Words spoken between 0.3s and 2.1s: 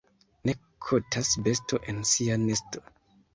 Ne kotas besto en